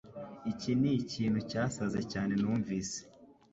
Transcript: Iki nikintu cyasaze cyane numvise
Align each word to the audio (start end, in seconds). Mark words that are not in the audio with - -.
Iki 0.51 0.71
nikintu 0.79 1.39
cyasaze 1.51 1.99
cyane 2.11 2.33
numvise 2.41 2.97